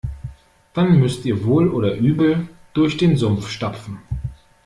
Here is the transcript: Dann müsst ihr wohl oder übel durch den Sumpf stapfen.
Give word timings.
Dann 0.73 0.97
müsst 0.99 1.25
ihr 1.25 1.43
wohl 1.43 1.67
oder 1.69 1.93
übel 1.93 2.47
durch 2.73 2.97
den 2.97 3.17
Sumpf 3.17 3.49
stapfen. 3.49 3.99